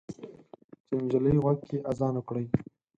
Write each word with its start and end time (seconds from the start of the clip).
چې 0.85 0.89
د 0.99 1.01
نجلۍ 1.03 1.35
غوږ 1.43 1.59
کې 1.69 1.77
اذان 1.91 2.13
وکړئ 2.17 2.45